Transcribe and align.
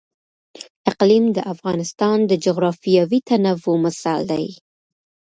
اقلیم 0.91 1.25
د 1.35 1.39
افغانستان 1.53 2.17
د 2.29 2.31
جغرافیوي 2.45 3.19
تنوع 3.29 3.77
مثال 3.85 4.21
دی. 4.31 4.45